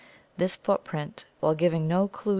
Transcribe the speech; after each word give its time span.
This 0.35 0.55
footprint, 0.55 1.25
while 1.41 1.53
giving 1.53 1.87
no 1.87 2.07
clue 2.07 2.23
Fio. 2.23 2.29